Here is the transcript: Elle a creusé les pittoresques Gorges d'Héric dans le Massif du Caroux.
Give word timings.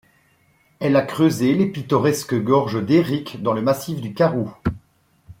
Elle 0.79 0.95
a 0.95 1.03
creusé 1.03 1.53
les 1.53 1.67
pittoresques 1.67 2.33
Gorges 2.33 2.83
d'Héric 2.83 3.43
dans 3.43 3.53
le 3.53 3.61
Massif 3.61 4.01
du 4.01 4.15
Caroux. 4.15 4.51